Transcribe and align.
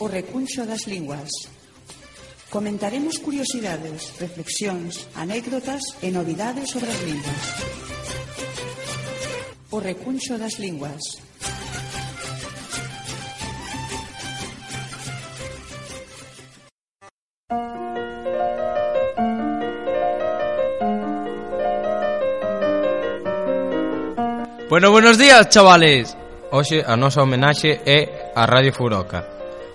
o 0.00 0.08
recuncho 0.08 0.64
das 0.64 0.88
linguas. 0.88 1.28
Comentaremos 2.48 3.18
curiosidades, 3.20 4.16
reflexións, 4.18 5.06
anécdotas 5.14 5.84
e 6.02 6.10
novidades 6.10 6.72
sobre 6.72 6.90
as 6.90 7.00
linguas. 7.04 7.44
O 9.70 9.78
recuncho 9.78 10.34
das 10.40 10.58
linguas. 10.58 10.98
Bueno, 24.68 24.90
buenos 24.90 25.18
días, 25.18 25.48
chavales. 25.50 26.16
Hoxe 26.50 26.82
a 26.82 26.96
nosa 26.96 27.22
homenaxe 27.22 27.78
é 27.86 28.32
a 28.34 28.46
Radio 28.46 28.72
Furoca. 28.72 29.29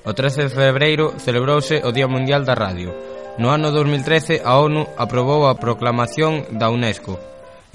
O 0.05 0.13
13 0.13 0.47
de 0.47 0.53
febreiro 0.53 1.17
celebrouse 1.17 1.81
o 1.81 1.89
Día 1.89 2.05
Mundial 2.07 2.45
da 2.45 2.53
Radio. 2.53 2.93
No 3.41 3.49
ano 3.49 3.73
2013 3.73 4.45
a 4.45 4.61
ONU 4.61 4.85
aprobou 4.95 5.49
a 5.49 5.57
proclamación 5.57 6.45
da 6.53 6.69
UNESCO 6.69 7.17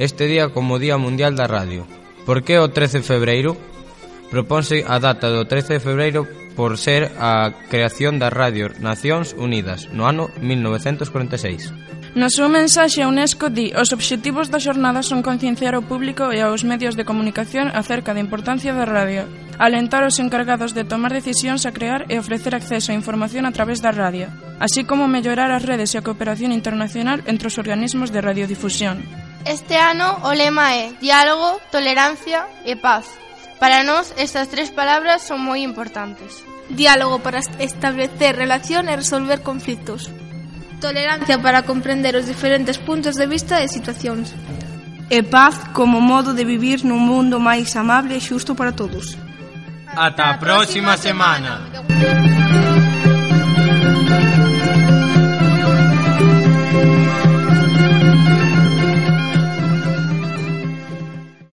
este 0.00 0.24
día 0.24 0.48
como 0.48 0.78
Día 0.78 0.96
Mundial 0.96 1.36
da 1.36 1.46
Radio. 1.46 1.84
Por 2.24 2.40
que 2.40 2.56
o 2.56 2.72
13 2.72 3.04
de 3.04 3.04
febreiro? 3.04 3.52
Proponse 4.32 4.80
a 4.88 4.96
data 4.96 5.28
do 5.28 5.44
13 5.44 5.76
de 5.76 5.84
febreiro 5.84 6.24
por 6.60 6.76
ser 6.76 7.10
a 7.16 7.56
creación 7.72 8.20
da 8.20 8.28
Radio 8.28 8.68
Nacións 8.84 9.32
Unidas 9.32 9.88
no 9.96 10.04
ano 10.04 10.28
1946. 10.44 11.72
Na 12.12 12.28
súa 12.28 12.52
mensaxe 12.52 13.00
a 13.00 13.08
UNESCO 13.08 13.48
di 13.48 13.72
os 13.72 13.96
obxectivos 13.96 14.52
da 14.52 14.60
xornada 14.60 15.00
son 15.00 15.24
concienciar 15.24 15.72
ao 15.72 15.88
público 15.88 16.28
e 16.28 16.44
aos 16.44 16.60
medios 16.60 17.00
de 17.00 17.08
comunicación 17.08 17.72
acerca 17.72 18.12
da 18.12 18.20
importancia 18.20 18.76
da 18.76 18.84
radio, 18.84 19.24
alentar 19.56 20.04
os 20.04 20.20
encargados 20.20 20.76
de 20.76 20.84
tomar 20.84 21.16
decisións 21.16 21.64
a 21.64 21.72
crear 21.72 22.04
e 22.12 22.20
ofrecer 22.20 22.52
acceso 22.52 22.92
a 22.92 22.98
información 23.00 23.48
a 23.48 23.56
través 23.56 23.80
da 23.80 23.88
radio, 23.88 24.28
así 24.60 24.84
como 24.84 25.08
mellorar 25.08 25.48
as 25.56 25.64
redes 25.64 25.96
e 25.96 25.96
a 25.96 26.04
cooperación 26.04 26.52
internacional 26.52 27.24
entre 27.24 27.48
os 27.48 27.56
organismos 27.56 28.12
de 28.12 28.20
radiodifusión. 28.20 29.00
Este 29.48 29.80
ano 29.80 30.20
o 30.28 30.36
lema 30.36 30.76
é 30.76 30.92
Diálogo, 31.00 31.56
Tolerancia 31.72 32.44
e 32.68 32.76
Paz. 32.76 33.08
Para 33.60 33.84
nós, 33.84 34.14
estas 34.16 34.48
tres 34.48 34.72
palabras 34.72 35.20
son 35.20 35.44
moi 35.44 35.60
importantes. 35.60 36.40
Diálogo 36.72 37.20
para 37.20 37.44
establecer 37.60 38.32
relación 38.34 38.88
e 38.88 38.96
resolver 38.96 39.44
conflitos. 39.44 40.08
Tolerancia 40.80 41.36
para 41.36 41.68
comprender 41.68 42.16
os 42.16 42.24
diferentes 42.24 42.80
puntos 42.80 43.20
de 43.20 43.28
vista 43.28 43.60
e 43.60 43.68
situacións. 43.68 44.32
E 45.12 45.20
paz 45.20 45.60
como 45.76 46.00
modo 46.00 46.32
de 46.32 46.48
vivir 46.48 46.88
nun 46.88 47.04
mundo 47.04 47.36
máis 47.36 47.76
amable 47.76 48.16
e 48.16 48.24
xusto 48.24 48.56
para 48.56 48.72
todos. 48.72 49.20
Ata 49.92 50.32
a 50.32 50.34
próxima 50.40 50.96
semana. 50.96 51.68
semana. 51.68 52.69